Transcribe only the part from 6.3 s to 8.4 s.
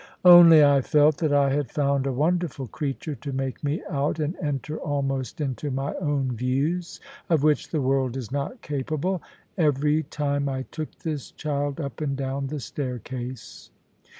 views (of which the world is